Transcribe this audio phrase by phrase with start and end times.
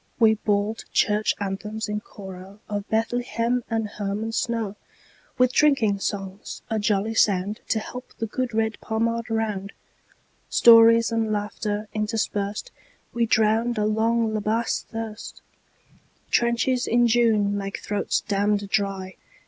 [0.19, 2.57] We bawled Church anthems in choroOf
[2.89, 4.75] Bethlehem and Hermon snow,
[5.37, 9.73] With drinking songs, a jolly soundTo help the good red Pommard round.
[10.49, 12.71] Stories and laughter interspersed,
[13.13, 19.17] We drowned a long La Bassée thirst—Trenches in June make throats damned dry.